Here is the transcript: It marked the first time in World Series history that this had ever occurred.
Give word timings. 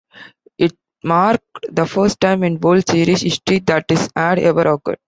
It 0.57 0.71
marked 1.03 1.67
the 1.71 1.85
first 1.85 2.19
time 2.19 2.41
in 2.43 2.59
World 2.59 2.89
Series 2.89 3.21
history 3.21 3.59
that 3.67 3.87
this 3.87 4.09
had 4.15 4.39
ever 4.39 4.61
occurred. 4.61 4.97